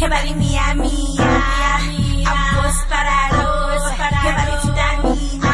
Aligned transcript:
Hebali 0.00 0.34
mia 0.34 0.74
mia, 0.74 0.90
abos 2.30 2.76
parados, 2.88 3.84
hebali 4.24 4.56
tidamina, 4.62 5.52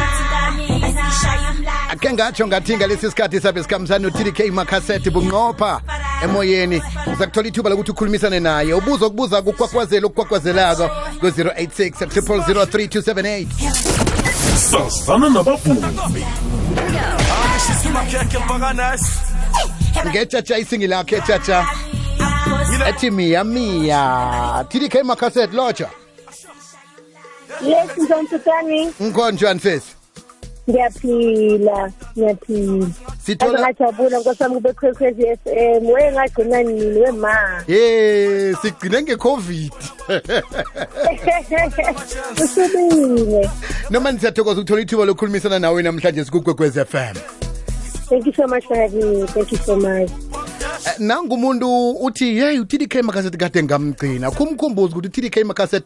esishaya 0.86 1.50
umlando. 1.50 1.92
ake 1.92 2.12
ngatsho 2.12 2.46
ngathi 2.46 2.76
ngalesi 2.76 3.10
sikhathi 3.10 3.40
sabe 3.40 3.62
sikhambisana 3.62 3.98
no-tdk 3.98 4.50
makasete 4.52 5.10
bunqopha 5.10 5.80
emoyeni. 6.22 6.82
Uza 7.12 7.26
kuthola 7.26 7.48
ithuba 7.48 7.70
lokuthi 7.70 7.90
ukhulumisane 7.90 8.40
naye. 8.40 8.74
Ubuza 8.74 9.08
kubuza 9.08 9.42
kukwakwazela 9.42 10.06
okukwakwazelako 10.06 10.88
ku-086 11.20 12.06
3003278 12.06 13.46
sazana 14.56 15.28
nabavumi 15.28 15.82
ngetshatsha 20.06 20.58
isingi 20.58 20.86
lakho 20.86 21.16
jaja 21.28 21.66
ethi 22.84 23.10
miya 23.10 23.44
miya 23.44 24.64
tdk 24.68 25.04
makaset 25.04 25.52
lotsha 25.52 25.90
Yes, 27.64 27.88
Ntontosani. 27.98 28.92
nkonjani 29.00 29.60
sesi 29.60 29.92
Ngiyaphila, 30.70 31.90
ngiyaphila. 32.18 32.86
Sithola- 33.26 33.60
ngajabula 33.60 34.18
nkosami 34.18 34.54
kube 34.54 34.72
Kwekwezi 34.72 35.22
FM. 35.44 35.86
Weye 35.86 36.12
ngagcina 36.12 36.62
nini 36.62 36.98
wema. 37.00 37.62
ye 37.68 38.54
sigcine 38.62 39.02
ngecovid 39.02 39.72
Usubile. 42.44 43.50
noma 43.90 44.12
nisiyathokoza 44.12 44.60
ukuthola 44.60 44.82
ithuba 44.82 45.04
lokukhulumisana 45.04 45.58
nawe 45.58 45.82
namhlanje 45.82 46.24
sikugwegwez 46.24 46.74
fm 46.84 47.14
Thank 48.08 48.26
you 48.26 48.32
so 48.32 48.46
much 48.46 48.64
for 48.66 48.76
having 48.76 49.04
me. 49.20 49.26
Thank 49.26 49.52
you 49.52 49.58
so 49.58 49.76
much. 49.76 50.10
Eh, 50.86 51.00
nangumuntu 51.00 51.90
uthi 51.90 52.34
hey 52.34 52.58
u-tdk 52.58 53.02
makhasethi 53.02 53.38
kade 53.38 53.62
ngamgcina 53.62 54.30
khumkhumbuza 54.30 54.96
ukuthi 54.96 55.20
u-tdk 55.20 55.44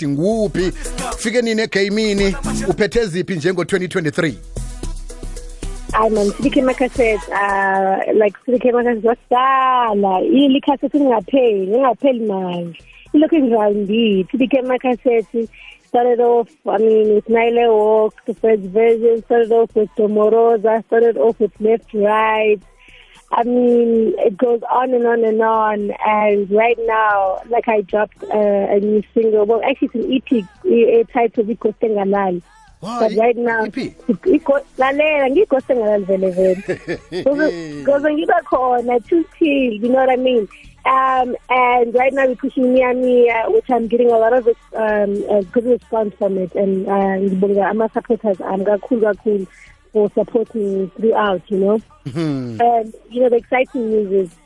nguphi 0.09 0.73
fike 1.19 1.43
nini 1.43 1.63
egeyimini 1.63 2.37
uphethe 2.69 3.07
ziphi 3.07 3.35
njengo-2023 3.37 4.33
Hayi 5.93 6.11
man, 6.11 6.30
CDK 6.30 6.57
Makaset, 6.63 7.19
uh, 7.35 8.15
like 8.15 8.37
CDK 8.47 8.73
Makaset 8.73 9.05
wasala 9.05 10.21
Ili 10.21 10.49
lingapheli 10.49 10.99
ingapheli, 10.99 11.74
ingapheli 11.74 12.27
manje. 12.27 12.79
Ilokhu 13.13 13.37
ingirandi. 13.37 14.27
CDK 14.30 14.63
macaset 14.63 15.49
started 15.89 16.21
off, 16.21 16.49
I 16.69 16.79
mean, 16.79 17.15
with 17.15 17.29
Nile 17.29 17.69
Walk, 17.74 18.15
the 18.27 18.35
first 18.35 18.63
version, 18.63 19.23
started 19.24 19.51
off 19.51 19.74
with 19.74 19.91
domoroza 19.96 20.85
started 20.87 21.17
off 21.17 21.41
with 21.41 21.52
Left 21.61 21.93
Right. 21.95 22.61
I 23.33 23.45
mean, 23.45 24.15
it 24.19 24.37
goes 24.37 24.61
on 24.71 24.93
and 24.93 25.07
on 25.07 25.25
and 25.25 25.41
on. 25.41 25.93
And 26.05 26.51
right 26.51 26.79
now, 26.81 27.41
like 27.49 27.69
I 27.69 27.83
dropped 27.83 28.23
uh, 28.25 28.29
a 28.77 28.81
new 28.81 29.03
single. 29.15 29.47
Well, 29.47 29.63
actually, 29.63 29.91
it's 29.95 30.33
an 30.35 30.41
EP 30.41 30.45
uh, 30.65 31.13
titled 31.13 31.47
Iko 31.49 31.75
Stengalali. 31.79 32.43
But 32.81 33.13
right 33.17 33.37
now, 33.37 33.67
lalela 33.67 35.29
ngikose 35.31 35.75
ngalali 35.75 36.05
vele 36.07 36.31
vele 36.31 36.55
because 37.11 38.03
ngiba 38.03 38.41
khona 38.45 39.07
to 39.07 39.23
chill 39.39 39.73
you 39.75 39.89
know 39.89 40.01
what 40.01 40.09
i 40.09 40.17
mean 40.17 40.49
um 40.87 41.37
and 41.51 41.95
right 41.95 42.15
now 42.15 42.27
we're 42.27 42.37
pushing 42.37 42.73
Mia 42.73 42.95
Mia 42.95 43.45
which 43.49 43.69
i'm 43.71 43.87
getting 43.87 44.11
a 44.11 44.17
lot 44.17 44.33
of 44.33 44.49
um 44.73 45.13
a 45.29 45.43
good 45.53 45.67
response 45.67 46.15
from 46.19 46.39
it 46.39 46.55
and 46.55 46.89
uh 46.89 47.17
ngibonga 47.21 47.69
ama 47.69 47.91
supporters 47.93 48.41
am 48.41 48.65
kakhulu 48.65 49.13
kakhulu 49.13 49.47
for 49.93 50.10
supporting 50.13 50.83
me 50.83 50.93
throughout 50.96 51.43
you 51.49 51.59
know 51.59 51.80
mm-hmm. 52.07 52.60
and 52.60 52.95
you 53.10 53.21
know 53.21 53.29
the 53.29 53.37
exciting 53.37 53.91
news 53.91 54.29
is 54.29 54.37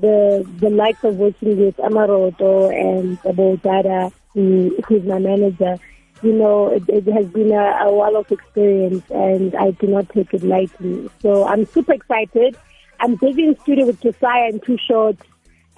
the 0.00 0.48
the 0.58 0.70
likes 0.70 1.02
of 1.04 1.16
working 1.16 1.58
with 1.58 1.76
Amaroto 1.76 2.70
and 2.72 3.20
Abo 3.22 3.60
Dada, 3.60 4.12
who, 4.34 4.76
who's 4.86 5.04
my 5.04 5.18
manager. 5.18 5.76
You 6.22 6.32
know, 6.32 6.72
it, 6.72 6.82
it 6.88 7.06
has 7.12 7.26
been 7.26 7.52
a, 7.52 7.86
a 7.86 7.92
while 7.92 8.16
of 8.16 8.30
experience, 8.30 9.04
and 9.10 9.54
I 9.54 9.70
do 9.72 9.86
not 9.86 10.08
take 10.08 10.34
it 10.34 10.42
lightly. 10.42 11.08
So 11.20 11.46
I'm 11.46 11.64
super 11.66 11.92
excited. 11.92 12.56
I'm 13.00 13.14
busy 13.16 13.44
in 13.44 13.58
studio 13.60 13.86
with 13.86 14.00
Josiah 14.00 14.48
and 14.48 14.62
Too 14.62 14.78
Short, 14.78 15.16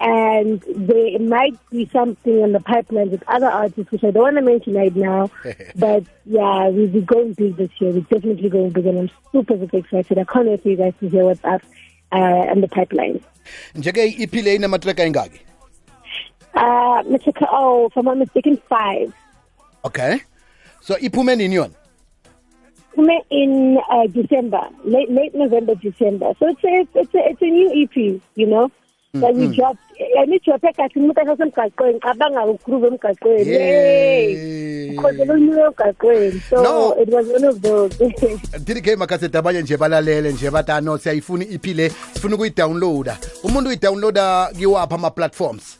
and 0.01 0.61
there 0.75 1.19
might 1.19 1.57
be 1.69 1.87
something 1.93 2.41
in 2.41 2.53
the 2.53 2.59
pipeline 2.59 3.11
with 3.11 3.23
other 3.27 3.45
artists, 3.47 3.91
which 3.91 4.03
I 4.03 4.09
don't 4.11 4.23
want 4.23 4.35
to 4.37 4.41
mention 4.41 4.73
right 4.73 4.95
now. 4.95 5.29
but 5.75 6.03
yeah, 6.25 6.67
we'll 6.69 6.87
be 6.87 7.01
going 7.01 7.33
big 7.33 7.55
this 7.55 7.69
year. 7.79 7.91
We're 7.91 8.01
definitely 8.01 8.49
going 8.49 8.71
big, 8.71 8.87
and 8.87 8.99
I'm 8.99 9.11
super, 9.31 9.57
super 9.57 9.77
excited. 9.77 10.17
I 10.17 10.23
can't 10.23 10.47
wait 10.47 10.63
for 10.63 10.69
you 10.69 10.77
guys 10.77 10.93
to 11.01 11.09
hear 11.09 11.25
what's 11.25 11.43
up 11.43 11.61
uh, 12.11 12.51
in 12.51 12.61
the 12.61 12.67
pipeline. 12.67 13.21
njeke 13.75 14.05
iphi 14.05 14.41
le 14.41 14.55
inamatreka 14.55 15.03
ayingaki 15.03 15.39
Uh, 16.53 17.01
oh, 17.51 17.85
if 17.87 17.95
I'm 17.97 18.05
not 18.05 18.17
mistaken, 18.17 18.57
five. 18.69 19.13
okay 19.85 20.19
so 20.81 20.97
iphume 20.97 21.35
nini 21.35 21.55
yona 21.55 21.73
Come 22.95 23.09
in 23.29 23.79
uh, 23.89 24.07
December, 24.07 24.67
late 24.83 25.09
late 25.09 25.33
November, 25.33 25.75
December. 25.75 26.33
So 26.39 26.49
it's 26.49 26.63
a 26.63 26.99
it's 26.99 27.15
a 27.15 27.29
it's 27.29 27.41
a 27.41 27.45
new 27.45 27.83
EP, 27.83 28.21
you 28.35 28.47
know. 28.47 28.69
That 29.13 29.35
we 29.35 29.53
dropped. 29.53 29.83
I 30.19 30.23
need 30.23 30.41
to 30.45 30.57
pick 30.57 30.79
at 30.79 30.95
umuntu 30.95 31.19
asemgaqweni 31.19 31.99
cabanga 31.99 32.45
ukukhruba 32.47 32.87
emgaqweni. 32.87 33.43
Hey. 33.43 34.95
Ukhozela 34.95 35.33
unyuke 35.33 35.67
emgaqweni. 35.67 36.39
So 36.49 36.63
No. 36.63 36.93
it 36.93 37.09
was 37.09 37.27
one 37.27 37.43
of 37.43 37.61
those. 37.61 37.91
tdk 38.65 38.95
makhasethi 38.97 39.37
abanye 39.37 39.61
nje 39.61 39.77
balalele 39.77 40.31
nje 40.31 40.49
siyayifuna 40.99 41.45
sifuna 42.13 42.35
ukuyidownloada 42.35 43.17
umuntu 43.43 43.69
uyidownloada 43.69 44.49
kiwaphi 44.57 44.93
ama-platforms 44.95 45.77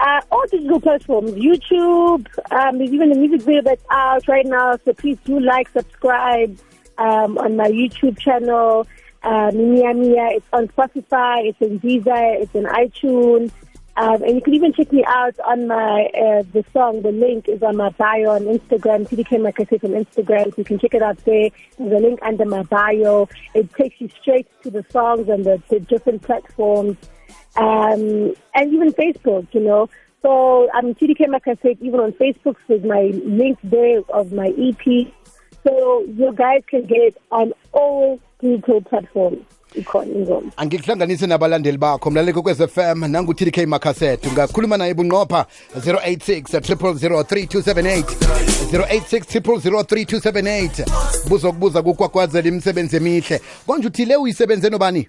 Uh, 0.00 0.20
all 0.32 0.44
digital 0.50 0.80
platforms, 0.80 1.30
YouTube, 1.32 2.26
um, 2.50 2.78
there's 2.78 2.92
even 2.92 3.12
a 3.12 3.14
music 3.14 3.40
video 3.42 3.62
that's 3.62 3.84
out 3.88 4.26
right 4.26 4.46
now. 4.46 4.76
So 4.84 4.92
please 4.94 5.16
do 5.24 5.38
like, 5.38 5.68
subscribe 5.68 6.58
um, 6.98 7.38
on 7.38 7.56
my 7.56 7.68
YouTube 7.68 8.18
channel. 8.18 8.84
Uh, 9.22 9.50
Mia 9.54 9.94
Mia. 9.94 10.28
It's 10.32 10.46
on 10.52 10.68
Spotify, 10.68 11.48
it's 11.48 11.60
in 11.60 11.80
Deezer, 11.80 12.42
it's 12.42 12.54
in 12.54 12.64
iTunes. 12.64 13.52
Um, 13.94 14.22
and 14.22 14.36
you 14.36 14.40
can 14.40 14.54
even 14.54 14.72
check 14.72 14.90
me 14.90 15.04
out 15.06 15.38
on 15.40 15.66
my, 15.66 16.08
uh, 16.14 16.42
the 16.52 16.64
song, 16.72 17.02
the 17.02 17.12
link 17.12 17.46
is 17.46 17.62
on 17.62 17.76
my 17.76 17.90
bio 17.90 18.30
on 18.30 18.44
Instagram, 18.44 19.06
TDK 19.06 19.38
Makase 19.38 19.84
on 19.84 19.90
Instagram. 19.90 20.46
So 20.46 20.54
you 20.56 20.64
can 20.64 20.78
check 20.78 20.94
it 20.94 21.02
out 21.02 21.18
there. 21.26 21.50
There's 21.78 21.92
a 21.92 22.06
link 22.06 22.18
under 22.22 22.46
my 22.46 22.62
bio. 22.62 23.28
It 23.54 23.72
takes 23.74 24.00
you 24.00 24.08
straight 24.20 24.48
to 24.62 24.70
the 24.70 24.84
songs 24.88 25.28
and 25.28 25.44
the, 25.44 25.62
the 25.68 25.80
different 25.80 26.22
platforms 26.22 26.96
um, 27.56 28.34
and 28.54 28.72
even 28.72 28.92
Facebook, 28.92 29.46
you 29.52 29.60
know. 29.60 29.88
So 30.22 30.70
I'm 30.72 30.94
TDK 30.94 31.26
Makaset 31.26 31.78
even 31.80 32.00
on 32.00 32.12
Facebook 32.12 32.56
with 32.68 32.84
my 32.84 33.10
link 33.24 33.58
there 33.62 34.02
of 34.10 34.32
my 34.32 34.54
EP. 34.58 35.12
So 35.64 36.04
you 36.18 36.32
guys 36.34 36.62
can 36.70 36.86
get 36.86 36.98
it 36.98 37.16
on 37.30 37.52
all 37.72 38.18
digital 38.40 38.80
platforms. 38.80 39.38
Ikon 39.74 40.52
angikuhlanganise 40.56 41.26
nabalandeli 41.26 41.78
bakho 41.78 42.10
mlaleko 42.10 42.42
kwez 42.42 42.58
fm 42.66 43.04
nangu-tdk 43.04 43.66
makhaset 43.66 44.26
ungakhuluma 44.26 44.76
naye 44.76 44.94
bunqopha 44.94 45.46
086 45.76 46.42
0003278 46.42 48.02
086 48.72 49.40
0003278 49.40 51.28
buzokubuza 51.28 51.82
kukwakwazela 51.82 52.48
imisebenzi 52.48 52.96
emihle 52.96 53.40
konje 53.66 53.86
uthi 53.86 54.04
le 54.04 54.16
uyisebenze 54.16 54.70
nobani 54.70 55.08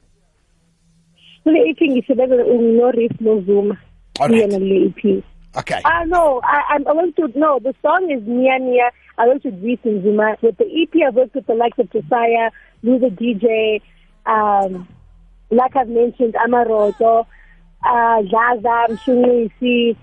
So 1.44 1.52
the 1.52 1.59
EP 1.69 1.92
ngisebenza 1.92 2.36
no 2.36 2.92
riff 2.92 3.12
no 3.19 3.42
Zuma. 3.42 3.78
Alright. 4.19 5.24
Okay. 5.56 5.81
Ah 5.86 6.03
no, 6.08 6.41
I, 6.44 6.64
I 6.69 6.90
I 6.90 6.94
went 6.94 7.16
to 7.18 7.31
no. 7.36 7.59
The 7.59 7.75
song 7.81 8.09
is 8.12 8.24
Mia 8.24 8.59
Mia. 8.59 8.91
I 9.18 9.28
worked 9.28 9.46
with 9.46 9.62
Reese 9.64 9.80
Zuma. 9.84 10.36
With 10.41 10.58
the 10.58 10.66
EP, 10.66 11.02
I've 11.08 11.16
worked 11.16 11.36
with 11.36 11.46
the 11.46 11.53
likes 11.53 11.78
of 11.78 11.91
Josiah, 11.91 12.50
Lou 12.81 12.97
the 12.97 13.09
DJ, 13.09 13.81
um, 14.25 14.88
like 15.52 15.75
I've 15.75 15.88
mentioned, 15.90 16.34
Amaroto, 16.34 17.28
uh, 17.86 18.24
Zaza, 18.24 18.88
Mshunisi, 18.90 19.96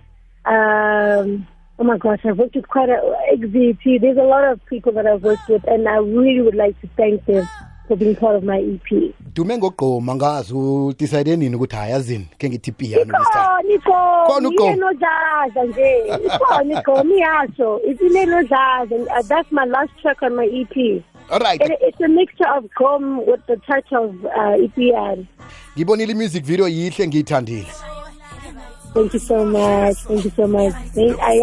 um, 0.44 1.46
oh 1.78 1.84
my 1.84 1.98
gosh, 1.98 2.20
I've 2.24 2.38
worked 2.38 2.54
with 2.54 2.68
quite 2.68 2.88
a, 2.88 3.00
XZT. 3.34 4.00
There's 4.00 4.16
a 4.16 4.22
lot 4.22 4.44
of 4.44 4.64
people 4.66 4.92
that 4.92 5.06
I've 5.06 5.22
worked 5.22 5.48
with, 5.48 5.64
and 5.66 5.88
I 5.88 5.96
really 5.96 6.42
would 6.42 6.54
like 6.54 6.80
to 6.82 6.88
thank 6.96 7.24
them 7.26 7.48
for 7.90 7.96
being 7.96 8.14
part 8.14 8.36
of 8.36 8.44
my 8.44 8.58
EP. 8.58 9.14
dume 9.34 9.58
ngogqoma 9.58 10.14
ngazi 10.14 10.54
udicide 10.54 11.36
nini 11.36 11.56
ukuthi 11.56 11.76
hayi 11.76 11.92
yazini 11.92 12.26
ke 12.38 12.48
ngithi 12.48 12.72
piano 12.72 13.04
this 13.04 13.30
time 13.32 13.60
Khona 13.80 14.26
Khona 14.26 14.48
igqomi, 14.48 14.56
ugqomi. 14.56 14.76
nodlaza 14.76 15.64
nje. 15.64 15.90
Ikhona 16.26 16.80
igqomi 16.80 17.18
yasho. 17.18 17.80
Isile 17.90 18.26
nodlaza. 18.26 18.94
and, 18.94 19.08
uh, 19.08 19.22
That's 19.22 19.50
my 19.52 19.64
last 19.64 19.90
track 20.02 20.22
on 20.22 20.36
my 20.36 20.46
EP. 20.46 21.02
Alright. 21.30 21.60
It, 21.60 21.78
it's 21.80 22.00
a 22.00 22.08
mixture 22.08 22.48
of 22.56 22.64
gqom 22.64 23.26
with 23.26 23.44
the 23.46 23.56
touch 23.56 23.92
of 23.92 24.24
uh, 24.24 24.66
EPN. 24.66 25.26
ngibonile 25.76 26.12
i-music 26.12 26.44
video 26.44 26.68
yihle 26.68 27.06
ngiyithandile 27.08 27.66
Thank 28.94 29.14
you 29.14 29.20
so 29.20 29.44
much. 29.44 29.96
Thank 29.98 30.24
you 30.24 30.32
so 30.36 30.46
much. 30.48 30.74
Thank, 30.94 31.16
I 31.20 31.38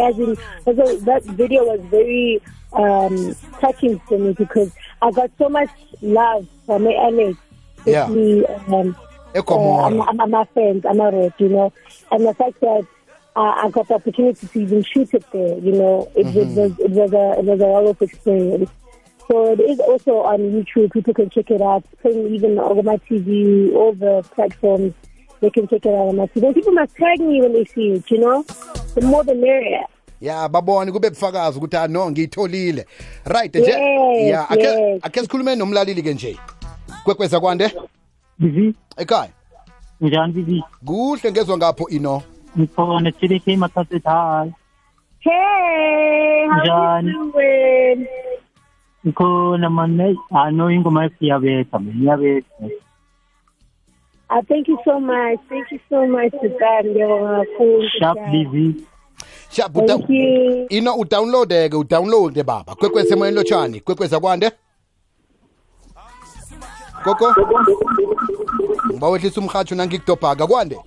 that 1.08 1.22
video 1.24 1.64
was 1.64 1.80
very 1.90 2.42
um, 2.74 3.34
touching 3.60 3.98
for 4.00 4.18
me 4.18 4.32
because 4.34 4.70
I 5.02 5.10
got 5.10 5.30
so 5.38 5.48
much 5.48 5.70
love 6.02 6.46
from 6.66 6.86
Alex. 6.86 7.38
Yeah. 7.86 8.04
especially, 8.04 8.46
Um, 8.46 8.96
uh, 9.34 9.86
I'm, 9.86 10.00
I'm, 10.02 10.20
I'm 10.20 10.34
a 10.34 10.44
friend, 10.46 10.84
I'm 10.84 11.00
a 11.00 11.10
road, 11.10 11.32
you 11.38 11.48
know. 11.48 11.72
And 12.10 12.26
the 12.26 12.34
fact 12.34 12.60
that 12.60 12.86
uh, 13.36 13.54
I 13.56 13.70
got 13.70 13.86
the 13.86 13.94
opportunity 13.94 14.46
to 14.46 14.60
even 14.60 14.82
shoot 14.82 15.14
it 15.14 15.24
there. 15.32 15.58
You 15.58 15.72
know, 15.72 16.10
it, 16.16 16.26
it 16.26 16.48
was 16.48 16.78
it 16.80 16.90
was 16.90 17.12
a 17.12 17.38
it 17.38 17.44
was 17.44 17.60
a 17.60 17.66
wonderful 17.66 18.06
experience. 18.06 18.70
So 19.28 19.52
it 19.52 19.60
is 19.60 19.78
also 19.78 20.22
on 20.22 20.38
YouTube. 20.38 20.92
People 20.92 21.14
can 21.14 21.30
check 21.30 21.50
it 21.50 21.60
out. 21.60 21.84
It's 21.92 22.02
playing 22.02 22.34
even 22.34 22.58
on 22.58 22.84
my 22.84 22.96
TV, 22.96 23.72
all 23.74 23.92
the 23.92 24.26
platforms. 24.34 24.94
They 25.40 25.50
can 25.50 25.68
check 25.68 25.86
it 25.86 25.88
out 25.88 26.08
on 26.08 26.16
my 26.16 26.26
TV. 26.26 26.46
And 26.46 26.54
people 26.54 26.72
must 26.72 26.96
tag 26.96 27.20
me 27.20 27.40
when 27.40 27.52
they 27.52 27.64
see 27.66 27.92
it. 27.92 28.10
You 28.10 28.18
know, 28.18 28.42
the 28.94 29.02
more 29.02 29.22
the 29.22 29.34
merrier. 29.34 29.84
Ya 30.20 30.48
babone 30.48 30.92
kube 30.92 31.10
bufakazi 31.10 31.58
ukuthi 31.58 31.76
ah 31.76 31.88
no 31.88 32.10
ngiyitholile 32.10 32.86
right 33.24 33.54
nje 33.54 33.70
Yes, 33.70 34.30
ya 34.30 34.50
ake 34.50 34.62
yes. 34.62 35.00
ake 35.04 35.20
sikhulume 35.20 35.56
nomlaleli 35.56 36.02
ke 36.02 36.14
nje 36.14 36.36
kwekweza 37.04 37.40
kwande 37.40 37.72
Bizi, 38.38 38.74
ekhaya 38.96 39.30
njani 40.00 40.32
bizi? 40.32 40.64
kuhle 40.86 41.32
ngezwe 41.32 41.56
ngapho 41.56 41.88
ino 41.88 42.22
Ngikhona 42.58 43.12
TDK 43.12 43.46
Makhaset 43.46 44.02
hi. 44.04 44.52
Hey, 45.20 46.46
how 46.48 46.60
Njani? 46.64 47.10
you 47.10 47.32
doing? 47.32 48.06
Ngikhona 49.06 49.70
man, 49.70 50.00
I 50.32 50.50
know 50.50 50.70
ingoma 50.70 51.02
yakho 51.02 51.16
iyabetha, 51.24 51.78
man, 51.78 52.02
iyabetha. 52.02 52.70
Uh, 54.30 54.42
thank 54.48 54.68
you 54.68 54.78
so 54.84 54.98
much. 55.00 55.40
Thank 55.48 55.70
you 55.72 55.80
so 55.88 56.06
much, 56.06 56.32
Stan. 56.34 56.84
Ngiyabonga 56.86 57.44
kakhulu. 57.44 57.88
Sharp 58.00 58.18
Stan. 58.18 58.32
busy. 58.32 58.84
Sharp 59.50 59.72
Thank 59.86 60.08
you. 60.08 60.66
ino 60.68 60.94
udownloade 60.94 61.68
ke 61.68 61.76
udownloade 61.76 62.42
baba. 62.42 62.74
Kwekwezi 62.74 63.12
emoyeni 63.12 63.36
lotshani 63.36 63.80
kwekweza 63.80 64.20
kwande 64.20 64.50
koko? 67.04 67.34
Ngiba 68.90 69.08
wehlisa 69.08 69.40
umhatsho 69.40 69.74
nangikudobhaka. 69.74 70.46
Kwande 70.46 70.78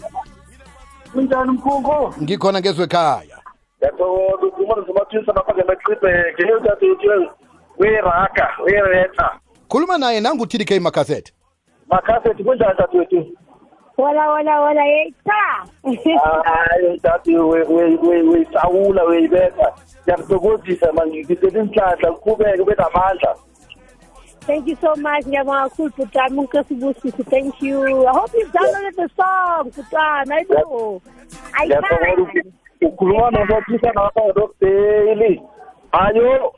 kunjani 1.13 1.51
mkhukho 1.51 2.13
ngikhona 2.21 2.59
ngezwe 2.59 2.83
ekhaya. 2.85 3.37
Ngiyathokoza. 3.77 4.47
Ukhuluma 4.47 4.75
nozomathisa 4.75 5.33
lapha 5.33 5.53
ngemeqibheke 5.53 6.53
udadethu 6.53 7.31
weraga 7.79 8.47
wereta 8.65 9.29
khuluma 9.69 9.97
naye 9.97 10.19
nangu-tdk 10.21 10.71
makasete 10.81 11.33
makasete 11.89 12.43
kunjani 12.43 12.73
dadethu 12.77 13.25
Hola, 14.01 14.25
hola, 14.33 14.57
hola, 14.57 14.81
eita! 14.87 15.65
Hayi, 16.43 16.99
dati 17.03 17.35
wesawula 17.37 19.03
weyibeka. 19.03 19.73
Ngiyakuthokozisa 20.03 20.93
manje 20.93 21.23
ngidele 21.23 21.59
inhlanhla 21.59 22.11
kuqhubeke 22.11 22.61
ube 22.61 22.75
namandla. 22.77 23.35
Thank 24.47 24.67
you 24.67 24.77
so 24.81 24.95
much, 24.95 25.27
ngiyabonga 25.27 25.69
kakhulu 25.69 25.89
Putana, 25.91 26.41
uNkosi 26.41 26.75
Busisi, 26.75 27.23
thank 27.29 27.61
you. 27.61 28.07
I 28.07 28.11
hope 28.11 28.33
you've 28.33 28.51
downloaded 28.51 28.95
the 28.95 29.09
song, 29.15 29.71
Putana, 29.71 30.33
I 30.33 30.43
do. 30.43 31.01
I 31.53 31.67
can. 31.67 32.53
Ukhuluma 32.81 33.31
nobathisa 33.31 33.91
nabo 33.93 34.31
Rock 34.35 34.55
Daily. 34.61 35.41
Ayo. 35.91 36.53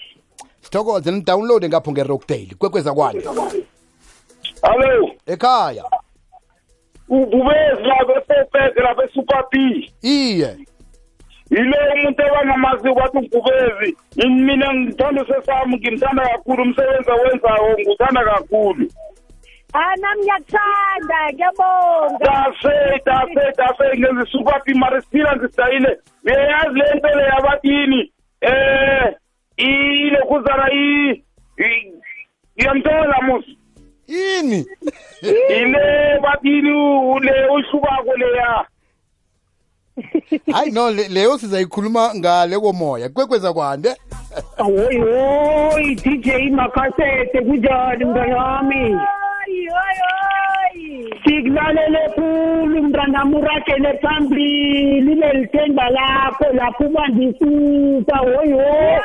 Sithokoze, 0.62 1.12
nidownload 1.12 1.66
ngapho 1.68 1.92
nge-Rock 1.92 2.28
Daily, 2.28 2.56
kwekweza 2.56 2.94
kwani. 2.94 3.24
Hello. 4.62 5.10
Ekhaya. 5.26 5.84
Ubezi 7.22 7.84
lapha 7.90 8.14
esepeke 8.22 8.82
lapha 8.82 9.04
esuper 9.04 9.44
b 9.52 9.92
iye 10.02 10.58
yilo 11.52 11.78
umuntu 11.96 12.22
ebangamazi 12.28 12.90
wathi 12.90 13.18
ugubezi 13.18 13.90
mina 14.46 14.74
ngithanda 14.74 15.26
sesami 15.26 15.76
ngimthanda 15.78 16.24
kakhulu 16.30 16.64
umsebenzi 16.64 17.12
awenzayo 17.12 17.78
nguthanda 17.80 18.24
kakhulu 18.24 18.88
Ah, 19.76 19.96
nami 20.02 20.22
ngiyakuthanda. 20.22 21.20
Ngiyabonga. 21.34 22.26
dase 22.26 22.76
dase 23.06 23.44
dase 23.58 23.86
ngenza 24.00 24.24
isupapi 24.28 24.74
mara 24.74 25.02
siphila 25.02 25.36
ngisayile 25.36 25.98
uyayazi 26.26 26.80
le 26.80 26.86
nto 26.96 27.08
le 27.18 27.24
yabathini 27.24 28.12
eh 28.42 29.14
ilokhuzana 29.58 30.68
iyamthola 32.58 33.22
musi 33.22 33.58
ini 34.08 34.66
ile 35.50 36.20
bathini 36.22 36.70
le 37.20 37.48
uhlubako 37.50 38.18
leya 38.18 38.66
hayi 40.52 40.72
no 40.72 40.92
le- 40.92 41.08
leyo 41.08 41.38
sizayikhuluma 41.38 42.16
ngale 42.16 42.60
komoya 42.60 43.10
kwekweza 43.10 43.54
kwande 43.54 43.96
Oyoy, 44.58 45.96
DJ 45.96 46.50
Makasete, 46.52 47.42
kunjani 47.42 48.06
mntwana 48.06 48.36
wami? 48.38 48.86
Oy, 48.86 49.70
oy, 49.70 49.98
oy. 50.10 51.10
Sikulalele 51.24 52.10
khulu 52.16 52.84
mntwana 52.84 53.26
uragele 53.26 53.98
phambili 54.02 55.16
leli 55.16 55.48
themba 55.48 55.90
lakho 55.90 56.46
lapho 56.54 56.84
ubandisuka 56.84 58.22
oyoy. 58.22 59.00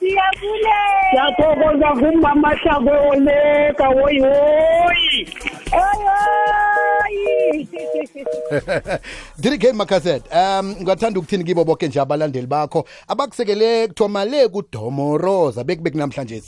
Ndiyabulela. 0.00 0.78
Siyathokoza 1.10 1.88
kumama 2.00 2.54
hlakwe 2.54 2.98
oleka 3.10 3.88
woyi. 3.88 4.22
Oy, 4.22 5.24
oy. 5.72 6.48
tdk 9.40 9.72
makaset 9.74 10.22
um 10.32 10.76
ngathanda 10.82 11.20
ukuthini 11.20 11.44
kibo 11.44 11.64
boke 11.64 11.88
nje 11.88 12.00
abalandeli 12.00 12.46
bakho? 12.46 12.84
Abakusekele 13.08 13.88
kuthoma 13.88 14.24
le 14.24 14.48
kudomoroza 14.48 15.64
bekube 15.64 15.90
kunamhlanje 15.90 16.42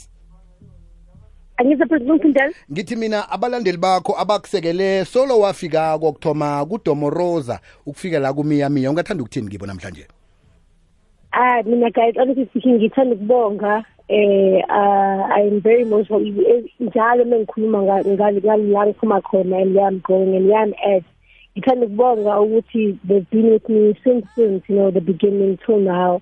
President 1.57 2.55
ngithi 2.71 2.95
mina 2.95 3.29
abalandeli 3.29 3.77
bakho 3.77 4.15
abakusekele 4.19 5.05
solo 5.05 5.39
wafikako 5.39 6.11
kuthoma 6.11 6.65
kudomoroza 6.65 7.59
ukufika 7.85 8.19
la 8.19 8.33
kumiyamiya 8.33 8.89
ungathanda 8.89 9.23
ukuthini 9.23 9.49
kibo 9.49 9.65
namhlanje 9.65 10.07
Ah, 11.61 11.69
mina 11.69 11.91
guys, 11.91 12.13
honestly 12.17 12.47
speaking, 12.49 12.79
ngithanda 12.79 13.15
ukubonga. 13.15 13.85
Eh, 14.09 14.61
uh, 14.67 15.27
I 15.37 15.41
am 15.41 15.61
very 15.61 15.83
emotional. 15.83 16.21
Njalo 16.79 17.25
mengikhuluma 17.25 17.81
nga- 17.83 18.03
ngale 18.03 18.41
ngale 18.41 18.63
la 18.71 18.85
ngiphuma 18.85 19.21
khona 19.21 19.61
and 19.61 19.75
where 19.75 19.85
I'm 19.87 19.99
going 19.99 20.35
and 20.35 20.47
where 20.49 20.63
I'm 20.63 20.73
at. 20.83 21.03
Ngithanda 21.55 21.85
ukubonga 21.85 22.39
ukuthi 22.41 22.97
they've 23.03 23.29
been 23.29 23.51
with 23.51 23.69
me 23.69 23.93
since 24.03 24.25
since 24.35 24.63
you 24.67 24.75
know 24.75 24.89
the 24.91 25.01
beginning 25.01 25.57
till 25.65 25.79
now. 25.79 26.21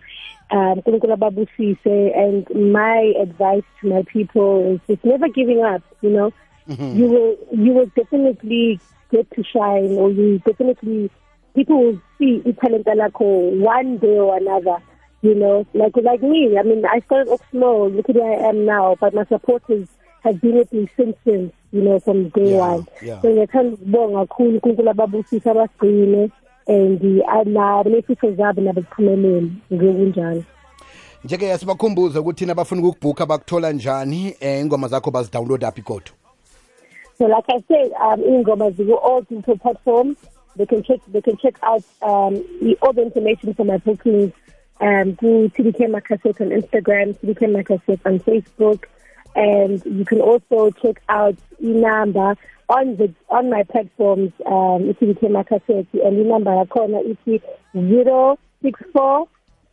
Um, 0.52 0.82
uNkulunkulu 0.82 1.14
ababusise 1.14 2.12
and 2.16 2.46
my 2.74 3.14
advice 3.22 3.64
to 3.82 3.88
my 3.88 4.04
people 4.04 4.74
is 4.74 4.80
just 4.88 5.06
never 5.06 5.30
giving 5.30 5.64
up. 5.64 5.82
You 6.02 6.10
know, 6.10 6.34
you 6.68 7.06
will 7.08 7.38
you 7.54 7.72
will 7.74 7.90
definitely 7.96 8.80
get 9.12 9.30
to 9.36 9.44
shine, 9.44 9.96
or 9.96 10.10
you 10.12 10.40
definitely 10.40 11.10
people 11.56 11.78
will 11.84 12.02
see 12.18 12.42
talent 12.62 12.86
lakho 12.86 13.58
one 13.62 13.98
day 14.00 14.18
or 14.20 14.36
another. 14.38 14.78
You 15.22 15.36
know, 15.36 15.66
like 15.74 15.96
like 15.98 16.22
me. 16.24 16.58
I 16.58 16.64
mean, 16.64 16.86
I 16.86 17.00
started 17.02 17.30
off 17.32 17.42
small. 17.52 17.90
Look 17.90 18.10
at 18.10 18.16
where 18.16 18.40
I 18.46 18.50
am 18.50 18.66
now. 18.66 18.96
But 19.00 19.14
my 19.14 19.26
supporters 19.26 19.88
have 20.24 20.40
been 20.42 20.56
with 20.56 20.72
me 20.74 20.88
since 20.96 21.16
since. 21.26 21.54
You 21.72 21.82
know, 21.82 22.00
from 22.00 22.30
day 22.30 22.52
Yeah, 22.52 22.58
one. 22.58 22.88
yeah. 23.02 23.22
So 23.22 23.28
ngiyathanda 23.30 23.74
ukubonga 23.74 24.20
kakhulu 24.26 24.50
uNkulunkulu 24.50 24.90
ababusisa 24.90 25.52
abasigcine 25.52 26.32
and 26.68 27.02
nabo 27.48 27.90
nefiso 27.90 28.32
zabo 28.32 28.62
nabo 28.62 28.82
ziphumelele 28.82 29.50
ngekunjalo. 29.74 30.44
njeke 31.24 31.58
sibakhumbuze 31.58 32.20
ukuthi 32.20 32.40
thina 32.40 32.56
bafuna 32.56 32.82
ukukubhukha 32.82 33.26
bakuthola 33.26 33.72
njani 33.72 34.36
um 34.42 34.48
ingoma 34.48 34.88
zakho 34.88 35.12
bazidownload 35.12 35.64
aphi 35.66 35.82
kodwa 35.82 36.14
So 37.18 37.26
like 37.26 37.50
I 37.50 37.62
said, 37.68 37.92
um, 38.02 38.22
Ingoma 38.24 38.72
Zigo, 38.72 38.98
all 39.04 39.22
digital 39.24 39.58
platforms, 39.58 40.16
they 40.56 40.66
can 40.66 40.82
check, 40.84 41.02
they 41.10 41.20
can 41.20 41.36
check 41.36 41.56
out, 41.62 41.84
um, 42.02 42.36
the, 42.62 42.78
all 42.82 42.94
the 42.94 43.02
information 43.02 43.54
for 43.54 43.66
my 43.66 43.76
bookings, 43.78 44.32
um, 44.82 45.16
through 45.16 45.50
TDK 45.50 45.88
Makaset 45.88 46.40
on 46.42 46.50
Instagram, 46.50 47.18
TDK 47.20 47.50
Makaset 47.50 48.00
on 48.06 48.20
Facebook, 48.20 48.86
and 49.36 49.84
you 49.86 50.06
can 50.06 50.22
also 50.22 50.72
check 50.82 51.02
out 51.10 51.38
e-number 51.62 52.36
on 52.70 52.96
the, 52.98 53.14
on 53.30 53.50
my 53.50 53.64
platforms, 53.64 54.32
um, 54.46 54.94
TDK 54.94 55.30
Makaset, 55.30 55.88
and 56.06 56.20
e-number 56.20 56.66
corner 56.66 57.00
is 57.02 57.18
064 57.74 59.28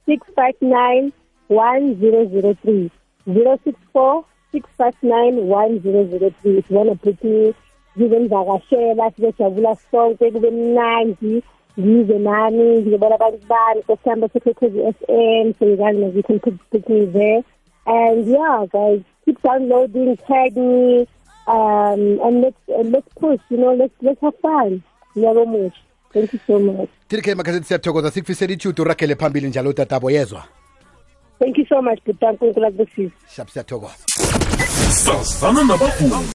659 0.06 1.12
1003. 1.48 2.90
064 3.26 4.24
659 4.52 5.34
if 6.44 6.70
you 6.70 6.76
want 6.76 6.88
to 6.88 6.94
book 6.94 7.24
me 7.24 7.54
kube 7.96 8.18
mnandi 8.18 9.02
ngize 10.20 10.84
nami 10.90 11.02
ngizobona 11.10 11.24
abantu 11.24 11.24
bani 11.24 11.42
sesihamba 11.42 11.55
ngize 11.80 12.18
nani 12.18 12.78
ngizobona 12.80 13.14
abantu 13.14 13.46
bani 13.48 13.82
kosihamba 13.82 14.28
sekwekhezi 14.28 14.80
s 14.80 14.96
m 15.08 15.52
sengazi 15.58 15.98
nazithi 15.98 16.32
ngikhize 16.32 17.44
and 17.86 18.28
yeah 18.28 18.66
guys 18.72 19.00
keep 19.24 19.42
downloading 19.42 20.16
tag 20.16 20.56
me 20.56 21.06
um 21.46 22.20
and 22.24 22.44
let's 22.44 22.62
uh, 22.68 22.84
let's 22.90 23.14
push 23.20 23.40
you 23.50 23.56
know 23.56 23.74
let's 23.74 23.94
let's 24.02 24.20
have 24.20 24.36
fun. 24.42 24.82
Nyako 25.16 25.46
musha 25.46 25.80
thank 26.12 26.32
you 26.32 26.40
so 26.46 26.58
much. 26.58 26.88
Tirikhe 27.08 27.34
makhasethi 27.34 27.66
siyathokoza. 27.66 28.10
Sikufisela 28.10 28.52
itude 28.52 28.82
uragele 28.82 29.14
phambili 29.14 29.48
njalo 29.48 29.70
utatabo 29.70 30.10
yezwa? 30.10 30.44
Thank 31.38 31.58
you 31.58 31.66
so 31.66 31.82
much 31.82 31.98
butankunkulakusisa 32.06 33.14
shap 33.36 33.48
siyathokoza. 33.48 33.94
Sasana 34.90 35.64
nabahumi 35.64 36.24